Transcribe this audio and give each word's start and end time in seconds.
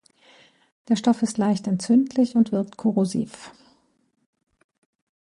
Der 0.87 0.95
Stoff 0.95 1.21
ist 1.21 1.37
leicht 1.37 1.67
entzündlich 1.67 2.35
und 2.35 2.51
wirkt 2.51 2.75
korrosiv. 2.75 3.51